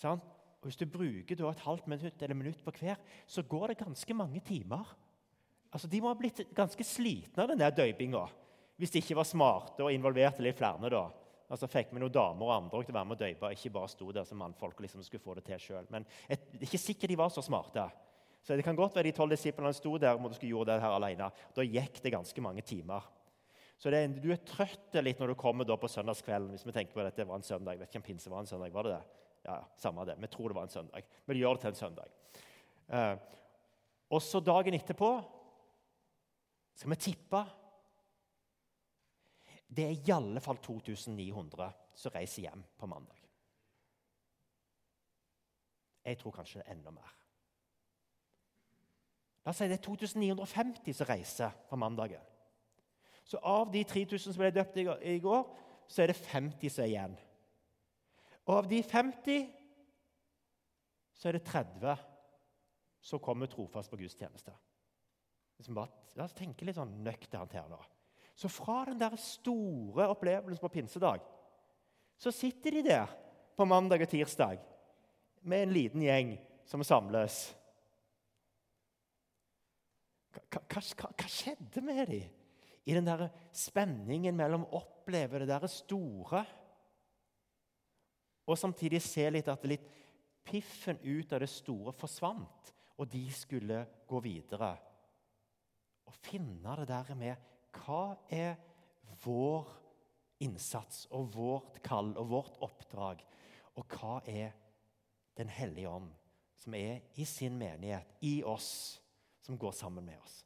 sånn? 0.00 0.20
og 0.60 0.68
Hvis 0.68 0.78
du 0.78 0.86
bruker 0.86 1.48
et 1.50 1.64
halvt 1.64 1.86
minutt 1.88 2.22
eller 2.22 2.36
minutt 2.36 2.62
på 2.64 2.72
hver, 2.78 3.00
så 3.26 3.42
går 3.42 3.72
det 3.72 3.80
ganske 3.80 4.14
mange 4.14 4.40
timer. 4.40 4.84
Altså, 5.72 5.88
De 5.88 6.00
må 6.00 6.08
ha 6.08 6.14
blitt 6.14 6.44
ganske 6.54 6.84
slitne 6.84 7.42
av 7.42 7.48
den 7.48 7.58
døypinga 7.58 8.28
hvis 8.80 8.94
de 8.94 9.02
ikke 9.02 9.18
var 9.18 9.28
smarte 9.28 9.84
og 9.84 9.92
involverte 9.92 10.40
litt 10.40 10.56
flere. 10.56 10.88
da. 10.88 11.02
Altså 11.50 11.66
Fikk 11.70 11.90
vi 11.90 11.98
noen 11.98 12.14
damer 12.14 12.46
og 12.46 12.54
andre 12.54 12.82
til 12.84 12.94
å 12.94 12.98
være 13.00 13.08
med 13.10 13.16
og 13.16 13.24
døype, 13.24 13.50
ikke 13.56 13.72
bare 13.74 13.90
sto 13.90 14.12
der 14.14 14.26
som 14.28 14.38
mannfolk 14.38 14.78
og 14.78 14.84
liksom 14.86 15.02
skulle 15.02 15.24
få 15.24 15.34
det 15.34 15.44
til 15.48 15.62
selv. 15.64 15.90
Men 15.90 16.06
det 16.28 16.38
er 16.38 16.68
ikke 16.68 16.78
sikkert 16.78 17.10
de 17.10 17.18
var 17.18 17.32
så 17.34 17.42
smarte. 17.42 17.88
Så 18.42 18.56
Det 18.56 18.64
kan 18.64 18.76
godt 18.76 18.94
være 18.96 19.10
de 19.10 19.16
tolv 19.16 19.34
disiplene 19.34 19.72
sto 19.74 19.96
der 19.98 20.14
og 20.14 20.34
skulle 20.34 20.54
gjøre 20.54 20.70
det 20.70 20.82
her 20.84 20.94
alene. 20.96 21.30
Da 21.56 21.66
gikk 21.66 22.00
det 22.02 22.12
ganske 22.14 22.40
mange 22.40 22.62
timer. 22.62 23.02
Så 23.80 23.90
det, 23.90 24.22
Du 24.22 24.30
er 24.30 24.40
trøtt 24.44 24.94
litt 25.02 25.18
når 25.18 25.32
du 25.32 25.34
kommer 25.34 25.64
på 25.64 25.88
søndagskvelden. 25.88 26.50
hvis 26.50 26.66
vi 26.66 26.72
tenker 26.72 26.94
på 26.94 27.00
at 27.00 27.16
det 27.16 27.26
var 27.26 27.36
en 27.36 27.42
søndag. 27.42 27.72
Jeg 27.72 27.80
vet 27.80 27.88
ikke 27.90 27.98
om 27.98 28.08
pinse 28.08 28.30
var 28.30 28.40
en 28.40 28.46
søndag. 28.46 28.72
var 28.72 28.82
det 28.82 28.92
det? 28.92 29.04
Ja, 29.44 29.64
Samme 29.76 30.04
det. 30.04 30.16
Vi 30.20 30.26
tror 30.26 30.48
det 30.48 30.54
var 30.54 30.62
en 30.62 30.68
søndag. 30.68 31.02
Men 31.26 31.36
gjør 31.36 31.54
det 31.54 31.60
til 31.60 31.68
en 31.68 31.74
søndag. 31.74 32.08
Eh, 32.88 33.16
og 34.10 34.22
så 34.22 34.40
dagen 34.40 34.74
etterpå 34.74 35.10
skal 36.74 36.90
vi 36.90 36.96
tippe 36.96 37.44
Det 39.70 39.84
er 39.86 39.94
i 39.94 40.12
alle 40.12 40.40
fall 40.42 40.58
2900 40.58 41.70
som 41.94 42.14
reiser 42.14 42.48
hjem 42.48 42.64
på 42.78 42.88
mandag. 42.90 43.16
Jeg 46.04 46.18
tror 46.18 46.34
kanskje 46.34 46.60
det 46.60 46.66
er 46.66 46.74
enda 46.74 46.90
mer. 46.94 47.16
La 49.44 49.52
oss 49.52 49.60
si 49.60 49.68
det 49.70 49.78
er 49.78 49.84
2950 49.84 50.96
som 50.96 51.08
reiser 51.08 51.54
på 51.68 51.78
mandagen. 51.80 52.24
Så 53.24 53.38
av 53.46 53.70
de 53.72 53.84
3000 53.84 54.32
som 54.32 54.40
ble 54.40 54.50
døpt 54.52 54.76
i 54.80 55.18
går, 55.22 55.44
så 55.86 56.02
er 56.02 56.10
det 56.10 56.18
50 56.18 56.72
som 56.72 56.84
er 56.84 56.90
igjen. 56.90 57.16
Og 58.48 58.56
av 58.56 58.68
de 58.70 58.82
50 58.82 59.46
så 61.14 61.28
er 61.28 61.38
det 61.38 61.46
30 61.46 61.94
som 63.00 63.22
kommer 63.22 63.46
trofast 63.46 63.92
på 63.92 64.00
gudstjeneste. 64.00 64.52
La 65.76 66.24
oss 66.24 66.36
tenke 66.36 66.64
litt 66.64 66.78
sånn 66.78 67.02
nøkternt 67.04 67.54
her 67.54 67.68
nå. 67.70 67.80
Så 68.40 68.48
fra 68.48 68.86
den 68.88 69.00
der 69.00 69.16
store 69.20 70.06
opplevelsen 70.08 70.62
på 70.62 70.72
pinsedag 70.72 71.20
så 72.20 72.32
sitter 72.32 72.78
de 72.78 72.82
der 72.86 73.10
på 73.56 73.66
mandag 73.68 74.06
og 74.06 74.08
tirsdag 74.08 74.60
med 75.44 75.64
en 75.66 75.74
liten 75.74 76.04
gjeng 76.04 76.30
som 76.68 76.84
samles. 76.84 77.36
Hva, 80.32 80.62
hva, 80.72 80.80
hva 80.80 81.28
skjedde 81.28 81.84
med 81.84 82.00
dem 82.08 82.38
i 82.88 82.96
den 82.96 83.08
der 83.08 83.26
spenningen 83.52 84.36
mellom 84.36 84.64
å 84.64 84.80
oppleve 84.80 85.42
det 85.42 85.50
der 85.50 85.68
store 85.68 86.44
og 88.48 88.58
samtidig 88.58 89.02
se 89.04 89.28
litt 89.30 89.52
at 89.52 89.68
litt 89.68 89.84
piffen 90.48 90.96
ut 91.04 91.36
av 91.36 91.44
det 91.44 91.50
store 91.52 91.92
forsvant, 91.94 92.72
og 92.96 93.08
de 93.12 93.26
skulle 93.36 93.84
gå 94.08 94.24
videre? 94.24 94.72
Og 96.08 96.16
finne 96.24 96.80
det 96.80 96.88
der 96.88 97.12
med 97.14 97.49
hva 97.74 98.16
er 98.30 98.56
vår 99.24 99.68
innsats 100.40 101.06
og 101.10 101.30
vårt 101.34 101.82
kall 101.84 102.14
og 102.18 102.32
vårt 102.32 102.58
oppdrag, 102.64 103.22
og 103.76 103.96
hva 103.98 104.20
er 104.26 104.56
Den 105.38 105.48
hellige 105.48 105.88
ånd, 105.88 106.08
som 106.58 106.74
er 106.74 106.98
i 107.16 107.24
sin 107.24 107.54
menighet, 107.56 108.04
i 108.20 108.42
oss? 108.44 109.00
som 109.50 109.58
går 109.58 109.72
sammen 109.72 110.04
med 110.04 110.18
oss. 110.22 110.44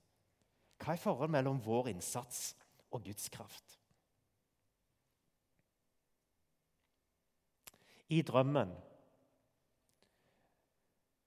Hva 0.81 0.95
er 0.95 1.01
forholdet 1.01 1.35
mellom 1.35 1.61
vår 1.61 1.91
innsats 1.93 2.55
og 2.89 3.03
Guds 3.05 3.29
kraft? 3.33 3.77
I 8.09 8.23
drømmen 8.25 8.73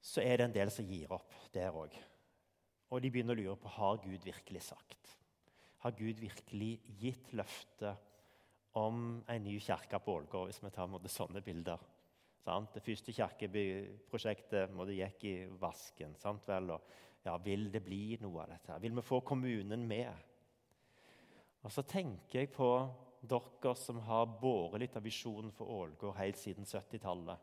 så 0.01 0.23
er 0.23 0.39
det 0.39 0.47
en 0.47 0.55
del 0.55 0.71
som 0.73 0.87
gir 0.87 1.11
opp 1.13 1.35
der 1.53 1.75
òg. 1.75 1.93
Og 2.89 3.03
de 3.03 3.11
begynner 3.11 3.35
å 3.35 3.41
lure 3.41 3.59
på 3.59 3.73
har 3.75 4.01
Gud 4.01 4.23
virkelig 4.23 4.63
sagt. 4.69 5.16
Har 5.87 5.95
Gud 5.95 6.17
virkelig 6.19 6.81
gitt 6.99 7.29
løftet 7.31 8.01
om 8.75 9.21
en 9.23 9.45
ny 9.45 9.53
kirke 9.63 10.01
på 10.03 10.17
Ålgård, 10.17 10.49
hvis 10.49 10.59
vi 10.59 10.71
tar 10.75 10.89
måte, 10.91 11.07
sånne 11.07 11.39
bilder? 11.39 11.79
Sant? 12.43 12.73
Det 12.75 12.83
første 12.83 13.13
kirkeprosjektet 13.15 14.73
gikk 14.97 15.23
i 15.29 15.31
vasken. 15.47 16.17
ja, 17.23 17.37
vil 17.37 17.71
det 17.71 17.83
bli 17.85 18.17
noe 18.19 18.43
av 18.43 18.49
dette? 18.51 18.81
Vil 18.83 18.97
vi 18.99 19.01
få 19.01 19.21
kommunen 19.21 19.87
med? 19.87 20.11
Og 21.63 21.71
så 21.71 21.85
tenker 21.87 22.41
jeg 22.41 22.51
på 22.51 22.67
dere 23.21 23.75
som 23.79 24.03
har 24.09 24.27
båret 24.27 24.83
litt 24.83 24.99
av 24.99 25.07
visjonen 25.07 25.55
for 25.55 25.71
Ålgård 25.71 26.19
helt 26.19 26.37
siden 26.37 26.67
70-tallet, 26.67 27.39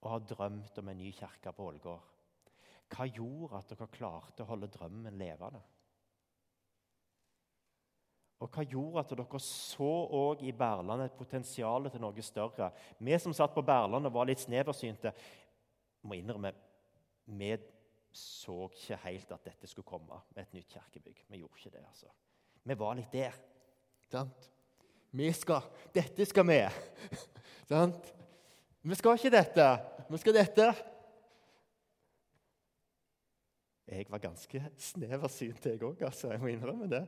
og 0.00 0.10
har 0.14 0.26
drømt 0.32 0.80
om 0.80 0.88
en 0.88 1.00
ny 1.04 1.12
kirke 1.12 1.52
på 1.52 1.68
Ålgård. 1.68 2.10
Hva 2.88 3.04
gjorde 3.04 3.60
at 3.60 3.68
dere 3.68 3.92
klarte 3.92 4.48
å 4.48 4.52
holde 4.54 4.72
drømmen 4.72 5.20
levende? 5.20 5.60
Og 8.42 8.50
hva 8.50 8.64
gjorde 8.66 9.04
at 9.04 9.12
dere 9.14 9.40
så 9.40 9.90
òg 10.18 10.42
i 10.44 10.52
Berland 10.56 11.04
et 11.04 11.16
potensial 11.16 11.86
til 11.90 12.02
noe 12.02 12.24
større? 12.24 12.72
Vi 12.98 13.18
som 13.22 13.34
satt 13.36 13.54
på 13.54 13.62
Berland 13.64 14.10
og 14.10 14.16
var 14.16 14.28
litt 14.28 14.42
sneversynte, 14.42 15.14
må 16.04 16.18
innrømme 16.18 16.52
vi 17.26 17.54
så 18.14 18.66
ikke 18.68 18.98
helt 19.08 19.32
at 19.34 19.46
dette 19.48 19.68
skulle 19.70 19.88
komme 19.88 20.18
med 20.34 20.42
et 20.42 20.52
nytt 20.54 20.74
kirkebygg. 20.74 21.24
Vi 21.28 21.40
gjorde 21.40 21.58
ikke 21.58 21.72
det, 21.76 21.84
altså. 21.88 22.10
Vi 22.64 22.76
var 22.78 22.98
litt 22.98 23.12
der. 23.12 23.38
Sant? 24.10 24.50
Vi 25.14 25.30
skal 25.32 25.62
Dette 25.94 26.26
skal 26.26 26.46
vi. 26.46 26.58
Sant? 27.70 28.10
Vi 28.82 28.98
skal 28.98 29.18
ikke 29.18 29.32
dette. 29.32 29.68
Vi 30.10 30.20
skal 30.20 30.36
dette. 30.36 30.66
Jeg 33.88 34.06
var 34.10 34.18
ganske 34.22 34.62
sneversynt, 34.80 35.66
jeg 35.66 35.82
òg. 35.82 36.02
Altså. 36.04 36.30
Jeg 36.32 36.42
må 36.42 36.50
innrømme 36.52 36.88
det. 36.90 37.04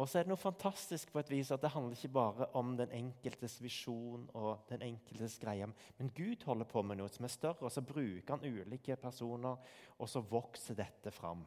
Og 0.00 0.08
så 0.08 0.18
er 0.18 0.24
det 0.24 0.32
noe 0.32 0.40
fantastisk 0.40 1.10
på 1.12 1.20
et 1.20 1.30
vis 1.30 1.50
at 1.52 1.60
det 1.60 1.70
handler 1.74 1.98
ikke 1.98 2.14
bare 2.16 2.46
om 2.56 2.72
den 2.78 2.94
enkeltes 2.96 3.58
visjon 3.60 4.24
og 4.38 4.64
den 4.70 4.84
enkeltes 4.86 5.36
greie, 5.42 5.68
men 5.98 6.12
Gud 6.16 6.46
holder 6.48 6.68
på 6.68 6.82
med 6.86 6.98
noe 7.00 7.12
som 7.12 7.28
er 7.28 7.34
større, 7.34 7.66
og 7.68 7.74
så 7.74 7.84
bruker 7.84 8.32
han 8.32 8.46
ulike 8.46 8.96
personer, 8.96 9.60
og 9.98 10.08
så 10.08 10.24
vokser 10.24 10.78
dette 10.80 11.12
fram. 11.12 11.44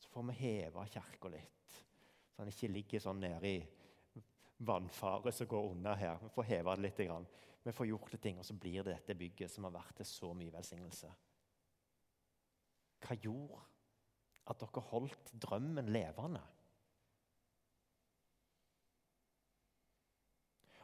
Så 0.00 0.08
får 0.14 0.26
vi 0.30 0.38
heve 0.40 0.86
kirka 0.94 1.34
litt, 1.36 1.82
så 2.32 2.40
han 2.40 2.52
ikke 2.54 2.72
ligger 2.72 3.04
sånn 3.04 3.20
nede 3.20 3.52
i 3.52 4.24
vannfaret 4.64 5.36
som 5.36 5.52
går 5.52 5.70
unna 5.74 5.94
her. 6.00 6.16
Vi 6.22 6.32
får 6.32 6.48
heve 6.48 6.76
det 6.78 6.88
litt. 6.88 7.38
Vi 7.66 7.76
får 7.76 7.92
gjort 7.92 8.12
det 8.16 8.24
ting, 8.24 8.40
og 8.40 8.48
så 8.48 8.56
blir 8.56 8.80
det 8.80 8.94
dette 8.94 9.20
bygget 9.20 9.52
som 9.52 9.68
har 9.68 9.76
vært 9.76 9.98
til 10.00 10.08
så 10.08 10.32
mye 10.32 10.54
velsignelse. 10.54 11.12
Hva 13.04 13.16
gjorde 13.20 13.64
at 14.46 14.60
dere 14.62 14.84
holdt 14.90 15.32
drømmen 15.42 15.90
levende. 15.94 16.42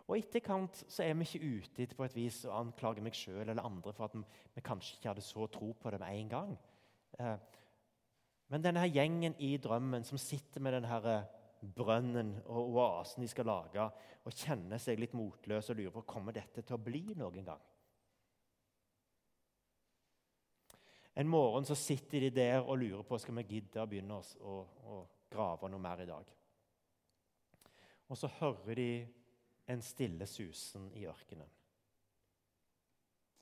Og 0.09 0.19
etterkant 0.19 0.83
så 0.91 1.07
er 1.07 1.15
vi 1.17 1.25
ikke 1.25 1.53
ute 1.63 1.97
på 1.97 2.05
et 2.05 2.17
vis 2.17 2.43
å 2.45 2.57
anklage 2.59 3.05
meg 3.05 3.17
sjøl 3.17 3.47
eller 3.47 3.65
andre 3.65 3.95
for 3.97 4.11
at 4.11 4.17
vi 4.53 4.65
kanskje 4.65 4.99
ikke 4.99 5.13
hadde 5.13 5.25
så 5.25 5.47
tro 5.49 5.71
på 5.79 5.93
det 5.95 6.01
med 6.03 6.19
en 6.19 6.33
gang. 6.33 6.57
Eh, 7.19 7.37
men 8.53 8.65
denne 8.65 8.83
her 8.83 8.93
gjengen 8.93 9.39
i 9.41 9.55
drømmen 9.63 10.05
som 10.05 10.21
sitter 10.21 10.61
med 10.61 10.77
denne 10.77 11.23
brønnen 11.63 12.35
og 12.51 12.75
oasen 12.75 13.23
de 13.23 13.31
skal 13.31 13.47
lage, 13.49 13.87
og 14.27 14.35
kjenner 14.37 14.81
seg 14.83 15.01
litt 15.01 15.15
motløse 15.17 15.73
og 15.73 15.79
lurer 15.79 15.95
på 15.95 16.09
kommer 16.11 16.35
dette 16.37 16.65
til 16.67 16.77
å 16.77 16.83
bli 16.83 17.15
noen 17.17 17.47
gang. 17.47 17.63
En 21.15 21.29
morgen 21.29 21.65
så 21.69 21.75
sitter 21.77 22.21
de 22.21 22.31
der 22.31 22.63
og 22.63 22.79
lurer 22.81 23.03
på 23.05 23.19
skal 23.21 23.37
vi 23.37 23.49
gidde 23.57 23.83
å 23.83 23.89
begynne 23.89 24.17
å, 24.17 24.55
å 24.89 25.01
grave 25.33 25.69
noe 25.69 25.83
mer 25.83 26.01
i 26.01 26.09
dag. 26.09 26.31
Og 28.09 28.19
så 28.19 28.31
hører 28.39 28.77
de 28.77 28.93
en 29.73 29.83
stille 29.85 30.27
susen 30.27 30.89
i 30.97 31.05
ørkenen. 31.09 31.49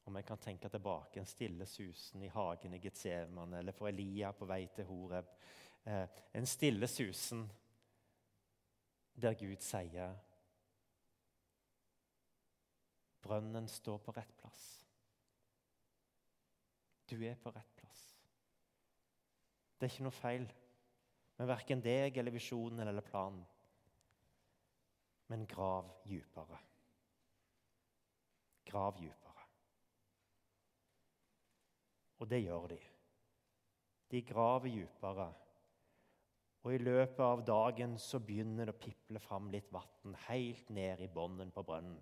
Om 0.05 0.19
jeg 0.19 0.27
kan 0.27 0.43
tenke 0.43 0.69
tilbake 0.71 1.21
en 1.21 1.29
stille 1.29 1.67
susen 1.67 2.23
i 2.27 2.33
hagen 2.35 2.75
i 2.75 2.81
Getsemane 2.83 3.61
eller 3.61 3.77
for 3.77 3.91
Elia 3.91 4.33
på 4.35 4.49
vei 4.51 4.65
til 4.75 4.89
Horeb. 4.89 5.31
Eh, 5.85 6.07
en 6.35 6.47
stille 6.47 6.89
susen 6.91 7.45
der 9.21 9.37
Gud 9.39 9.63
sier 9.63 10.17
Brønnen 13.21 13.69
står 13.69 13.99
på 14.01 14.15
rett 14.17 14.33
plass. 14.41 14.80
Du 17.11 17.17
er 17.27 17.35
på 17.43 17.51
rett 17.51 17.71
plass. 17.81 18.03
Det 19.75 19.87
er 19.87 19.93
ikke 19.95 20.07
noe 20.07 20.15
feil 20.15 20.45
med 21.41 21.49
verken 21.49 21.83
deg 21.83 22.19
eller 22.21 22.35
visjonen 22.35 22.85
eller 22.85 23.03
planen. 23.03 23.41
Men 25.33 25.47
grav 25.51 25.89
dypere. 26.07 26.59
Grav 28.71 28.95
dypere. 28.99 29.47
Og 32.21 32.29
det 32.31 32.43
gjør 32.45 32.69
de. 32.75 32.79
De 34.11 34.23
graver 34.27 34.75
dypere. 34.75 35.27
Og 36.61 36.75
i 36.77 36.83
løpet 36.83 37.25
av 37.25 37.43
dagen 37.47 37.97
så 37.99 38.21
begynner 38.21 38.69
det 38.69 38.77
å 38.77 38.83
piple 38.85 39.23
fram 39.25 39.49
litt 39.51 39.71
vann 39.73 40.15
helt 40.29 40.71
ned 40.77 41.01
i 41.01 41.11
bunnen 41.11 41.51
på 41.55 41.65
brønnen. 41.65 41.99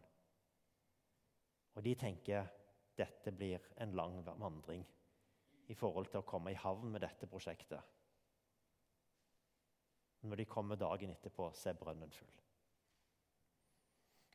Og 1.79 1.85
de 1.87 1.95
tenker 1.95 2.49
dette 2.99 3.31
blir 3.33 3.63
en 3.79 3.95
lang 3.95 4.19
vandring 4.27 4.83
i 5.69 5.77
forhold 5.77 6.09
til 6.11 6.23
å 6.23 6.29
komme 6.29 6.53
i 6.53 6.59
havn 6.59 6.91
med 6.93 7.05
dette 7.05 7.29
prosjektet. 7.29 7.97
Når 10.29 10.41
de 10.41 10.47
kommer 10.51 10.81
dagen 10.81 11.13
etterpå, 11.13 11.51
så 11.55 11.71
er 11.71 11.79
brønnen 11.79 12.11
full. 12.13 12.33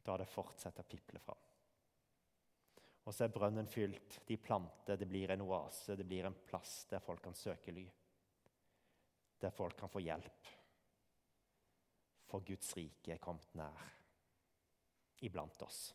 Da 0.04 0.14
har 0.14 0.22
det 0.22 0.32
fortsatt 0.32 0.80
å 0.80 0.86
piple 0.88 1.20
fram. 1.24 1.42
Og 3.04 3.12
så 3.12 3.26
er 3.26 3.34
brønnen 3.36 3.68
fylt. 3.68 4.22
De 4.28 4.38
planter, 4.40 5.00
det 5.00 5.08
blir 5.10 5.34
en 5.34 5.44
oase, 5.44 5.98
det 6.00 6.08
blir 6.08 6.28
en 6.28 6.38
plass 6.48 6.84
der 6.92 7.04
folk 7.04 7.24
kan 7.24 7.36
søke 7.36 7.74
ly. 7.76 7.84
Der 9.44 9.52
folk 9.52 9.76
kan 9.80 9.92
få 9.92 10.04
hjelp. 10.04 10.54
For 12.30 12.46
Guds 12.48 12.72
rike 12.78 13.14
er 13.14 13.24
kommet 13.24 13.52
nær 13.60 13.84
iblant 15.24 15.62
oss. 15.64 15.90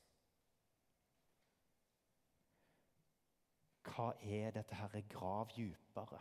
Hva 3.99 4.13
er 4.23 4.53
dette 4.55 4.77
her 4.79 5.01
grav 5.11 5.49
dypere? 5.57 6.21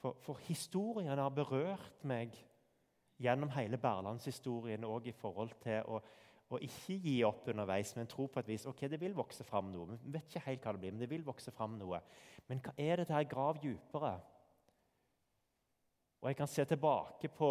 For, 0.00 0.16
for 0.20 0.40
historien 0.44 1.16
har 1.16 1.32
berørt 1.32 2.04
meg 2.04 2.36
gjennom 3.20 3.48
hele 3.56 3.80
Berlandshistorien 3.80 4.84
òg 4.84 5.08
i 5.08 5.14
forhold 5.16 5.54
til 5.64 5.80
å, 5.88 6.02
å, 6.48 6.60
ikke 6.60 6.98
gi 7.00 7.14
opp 7.24 7.48
underveis, 7.52 7.94
men 7.96 8.08
tro 8.08 8.26
på 8.28 8.42
et 8.42 8.50
vis 8.52 8.66
ok, 8.68 8.84
det 8.92 9.00
vil 9.00 9.16
vokse 9.16 9.44
fram 9.48 9.72
noe. 9.72 9.96
Vi 10.04 10.12
vet 10.18 10.28
ikke 10.28 10.44
helt 10.50 10.68
hva 10.68 10.76
det 10.76 10.82
blir, 10.84 10.92
men 10.92 11.04
det 11.04 11.10
vil 11.14 11.24
vokse 11.24 11.56
fram 11.56 11.78
noe. 11.80 12.02
Men 12.52 12.60
hva 12.64 12.76
er 12.76 13.00
dette 13.00 13.16
her 13.16 13.28
grav 13.32 13.60
dypere? 13.64 14.12
Og 16.20 16.28
jeg 16.28 16.36
kan 16.36 16.52
se 16.52 16.68
tilbake 16.68 17.32
på 17.32 17.50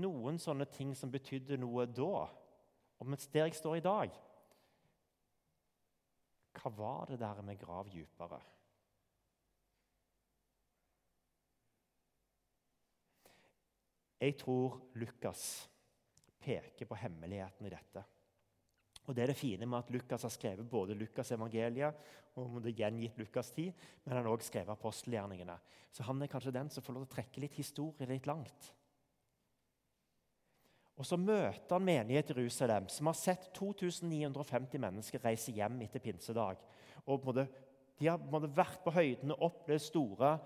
noen 0.00 0.40
sånne 0.40 0.68
ting 0.72 0.96
som 0.96 1.12
betydde 1.12 1.60
noe 1.60 1.84
da, 1.84 2.24
og 2.96 3.08
mens 3.08 3.28
der 3.28 3.48
jeg 3.48 3.60
står 3.60 3.80
i 3.82 3.84
dag. 3.84 4.20
Hva 6.56 6.72
var 6.74 7.10
det 7.10 7.20
der 7.20 7.42
med 7.46 7.58
grav 7.60 7.90
dypere? 7.92 8.40
Jeg 14.20 14.36
tror 14.36 14.80
Lukas 15.00 15.44
peker 16.40 16.88
på 16.88 16.98
hemmeligheten 17.00 17.66
i 17.66 17.72
dette. 17.72 18.02
Og 19.08 19.16
Det 19.16 19.22
er 19.22 19.32
det 19.32 19.36
fine 19.36 19.66
med 19.66 19.78
at 19.78 19.90
Lukas 19.90 20.22
har 20.22 20.30
skrevet 20.30 20.68
både 20.70 20.94
Lukas' 20.94 21.32
evangeliet 21.34 21.94
og 22.38 22.60
det 22.62 22.76
gjengitt 22.76 23.16
Lukas 23.18 23.50
10, 23.50 23.72
men 24.04 24.12
han 24.14 24.22
har 24.22 24.30
også 24.30 24.52
skrevet 24.52 24.74
apostelgjerningene. 24.76 25.56
Så 25.90 26.04
han 26.06 26.22
er 26.22 26.30
kanskje 26.30 26.52
den 26.54 26.70
som 26.70 26.84
får 26.84 26.94
lov 26.94 27.06
til 27.06 27.10
å 27.10 27.14
trekke 27.16 27.40
litt 27.42 27.56
historie 27.58 28.06
litt 28.06 28.28
langt. 28.30 28.70
Og 31.00 31.06
Så 31.06 31.16
møter 31.16 31.72
han 31.72 31.84
menighet 31.84 32.30
i 32.30 32.34
Jerusalem, 32.36 32.88
som 32.92 33.08
har 33.08 33.16
sett 33.16 33.48
2950 33.56 34.80
mennesker 34.82 35.22
reise 35.24 35.54
hjem 35.56 35.78
etter 35.86 36.02
pinsedag. 36.04 36.60
Og 37.06 37.24
måtte, 37.24 37.46
De 37.98 38.08
har 38.08 38.20
måtte, 38.20 38.50
vært 38.56 38.82
på 38.84 38.92
høydene, 38.92 39.36
opplevd 39.36 39.80
store, 39.80 40.38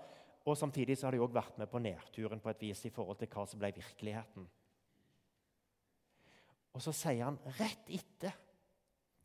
og 0.45 0.57
samtidig 0.57 0.97
så 0.97 1.07
har 1.07 1.15
de 1.15 1.19
også 1.19 1.35
vært 1.35 1.57
med 1.59 1.69
på 1.71 1.79
nedturen 1.79 2.39
på 2.39 2.49
et 2.51 2.61
vis 2.61 2.85
i 2.85 2.91
forhold 2.93 3.17
til 3.19 3.31
hva 3.31 3.45
som 3.47 3.59
ble 3.59 3.71
virkeligheten. 3.75 4.47
Og 6.75 6.83
så 6.83 6.91
sier 6.95 7.23
han 7.25 7.39
rett 7.59 7.91
etter 7.91 8.35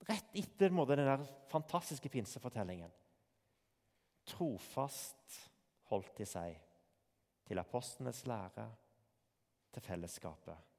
rett 0.09 0.35
etter 0.38 0.73
måte, 0.73 0.97
den 0.97 1.11
der 1.11 1.27
fantastiske 1.51 2.09
pinsefortellingen 2.09 2.90
Trofast 4.31 5.37
holdt 5.90 6.16
de 6.21 6.27
seg 6.29 6.57
til 7.49 7.59
apostlenes 7.59 8.23
lære, 8.31 8.66
til 9.75 9.83
fellesskapet 9.83 10.69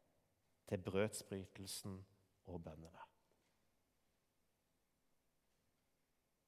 til 0.70 0.84
brødsbrytelsen 0.86 1.98
og 2.46 2.64
bønnene. 2.64 3.08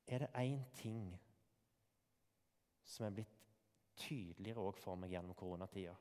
Er 0.08 0.20
det 0.20 0.34
én 0.36 0.64
ting 0.76 1.14
som 2.84 3.06
er 3.06 3.16
blitt 3.16 3.40
tydeligere 3.96 4.74
for 4.78 5.00
meg 5.00 5.14
gjennom 5.14 5.38
koronatida, 5.38 5.96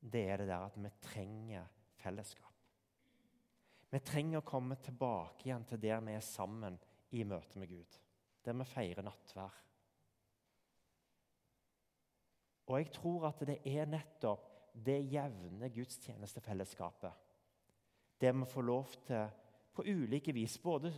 det 0.00 0.24
er 0.28 0.40
det 0.42 0.48
der 0.50 0.66
at 0.66 0.78
vi 0.78 0.90
trenger 1.02 1.68
fellesskap. 2.00 2.50
Vi 3.90 4.00
trenger 4.02 4.40
å 4.40 4.46
komme 4.46 4.76
tilbake 4.82 5.48
igjen 5.48 5.64
til 5.68 5.80
der 5.80 6.02
vi 6.04 6.16
er 6.16 6.24
sammen 6.24 6.78
i 7.14 7.22
møte 7.24 7.60
med 7.60 7.70
Gud. 7.70 8.00
Der 8.44 8.56
vi 8.58 8.66
feirer 8.66 9.06
nattvær. 9.06 9.60
Og 12.64 12.78
jeg 12.80 12.90
tror 12.96 13.28
at 13.28 13.44
det 13.46 13.60
er 13.68 13.86
nettopp 13.88 14.53
det 14.74 14.98
jevne 15.12 15.70
gudstjenestefellesskapet. 15.70 17.12
Det 18.20 18.32
vi 18.34 18.46
får 18.50 18.66
lov 18.66 18.94
til 19.06 19.26
på 19.74 19.84
ulike 19.86 20.32
vis, 20.34 20.58
både 20.58 20.92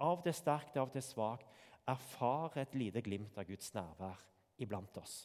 av 0.00 0.22
det 0.24 0.34
sterkt 0.36 0.76
og 0.76 0.86
av 0.86 0.92
det 0.94 1.04
svakt, 1.04 1.48
erfare 1.88 2.62
et 2.62 2.74
lite 2.76 3.02
glimt 3.04 3.36
av 3.40 3.48
Guds 3.48 3.72
nærvær 3.74 4.20
iblant 4.60 5.00
oss. 5.00 5.22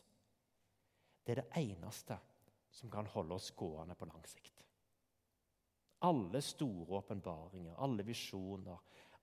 Det 1.23 1.35
er 1.35 1.41
det 1.41 1.63
eneste 1.63 2.17
som 2.73 2.91
kan 2.91 3.07
holde 3.13 3.35
oss 3.35 3.51
gående 3.55 3.95
på 3.95 4.07
lang 4.09 4.23
sikt. 4.27 4.63
Alle 6.03 6.41
store 6.43 6.99
åpenbaringer, 6.99 7.77
alle 7.79 8.03
visjoner, 8.03 8.79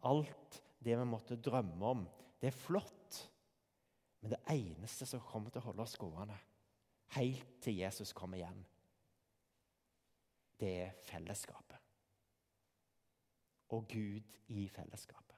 alt 0.08 0.60
det 0.80 0.96
vi 0.96 1.08
måtte 1.08 1.36
drømme 1.36 1.90
om, 1.92 2.06
det 2.40 2.48
er 2.48 2.56
flott. 2.56 3.18
Men 4.20 4.32
det 4.32 4.40
eneste 4.52 5.08
som 5.08 5.20
kommer 5.24 5.52
til 5.52 5.60
å 5.60 5.70
holde 5.70 5.84
oss 5.84 5.98
gående, 6.00 6.36
helt 7.16 7.62
til 7.62 7.76
Jesus 7.76 8.12
kommer 8.12 8.38
igjen, 8.40 8.66
det 10.60 10.70
er 10.82 10.92
fellesskapet. 10.92 11.78
Og 13.68 13.86
Gud 13.88 14.36
i 14.48 14.68
fellesskapet. 14.68 15.36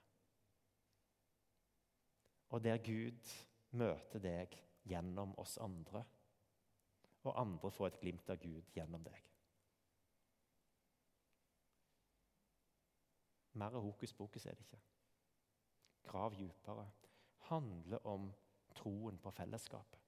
Og 2.48 2.64
der 2.64 2.78
Gud 2.84 3.34
møter 3.70 4.20
deg 4.20 4.56
gjennom 4.84 5.34
oss 5.38 5.58
andre, 5.62 6.04
og 7.22 7.40
andre 7.40 7.70
får 7.70 7.86
et 7.86 8.00
glimt 8.00 8.30
av 8.30 8.40
Gud 8.42 8.72
gjennom 8.74 9.04
deg. 9.06 9.28
Mer 13.52 13.78
hokus 13.84 14.12
pokus 14.16 14.46
er 14.46 14.56
det 14.56 14.66
ikke. 14.66 14.80
Grav 16.08 16.34
dypere. 16.34 16.86
Handler 17.52 18.06
om 18.06 18.30
troen 18.74 19.18
på 19.18 19.30
fellesskapet. 19.30 20.01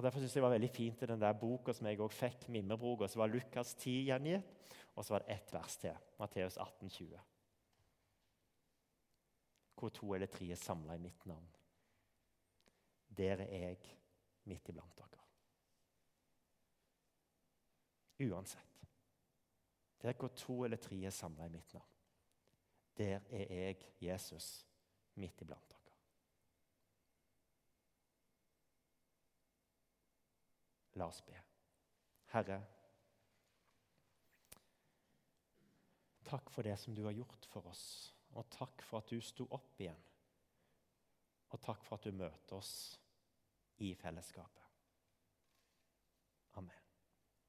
Og 0.00 0.04
Derfor 0.04 0.18
synes 0.18 0.32
jeg 0.32 0.40
det 0.40 0.48
var 0.48 0.54
veldig 0.54 0.68
fint 0.72 1.02
i 1.02 1.06
den 1.06 1.20
der 1.20 1.34
boka 1.36 1.72
som 1.76 1.86
jeg 1.86 2.00
også 2.00 2.16
fikk, 2.16 2.44
Mimrebroka, 2.48 3.04
så 3.06 3.18
var 3.20 3.28
Lukas 3.28 3.74
10 3.74 3.90
gjengitt, 4.06 4.70
og 4.96 5.04
så 5.04 5.12
var 5.12 5.20
det 5.20 5.34
ett 5.34 5.50
vers 5.52 5.74
til, 5.76 5.96
Matteus 6.18 6.56
18, 6.56 6.88
20. 6.88 7.18
Hvor 9.76 9.92
to 9.92 10.14
eller 10.16 10.30
tre 10.32 10.48
er 10.54 10.56
samla 10.56 10.96
i 10.96 11.02
mitt 11.04 11.26
navn. 11.28 11.50
Der 13.18 13.42
er 13.44 13.52
jeg 13.66 13.90
midt 14.48 14.72
iblant 14.72 14.96
dere. 15.02 15.20
Uansett. 18.30 18.80
Der 20.00 20.16
hvor 20.16 20.32
to 20.32 20.62
eller 20.64 20.80
tre 20.80 21.02
er 21.04 21.12
samla 21.12 21.44
i 21.44 21.52
mitt 21.58 21.74
navn. 21.76 21.92
Der 22.96 23.20
er 23.28 23.52
jeg, 23.52 23.84
Jesus, 24.00 24.66
midt 25.14 25.44
iblant 25.44 25.68
dere. 25.68 25.79
La 31.00 31.08
oss 31.08 31.22
be. 31.24 31.36
Herre, 32.34 32.60
takk 36.28 36.52
for 36.52 36.66
det 36.66 36.76
som 36.78 36.94
du 36.94 37.02
har 37.06 37.16
gjort 37.16 37.48
for 37.50 37.66
oss, 37.72 37.84
og 38.36 38.46
takk 38.52 38.84
for 38.86 39.00
at 39.00 39.10
du 39.10 39.18
sto 39.24 39.48
opp 39.56 39.80
igjen. 39.80 39.98
Og 41.50 41.62
takk 41.64 41.82
for 41.86 41.98
at 41.98 42.06
du 42.06 42.14
møter 42.14 42.58
oss 42.60 42.74
i 43.82 43.94
fellesskapet. 43.98 44.69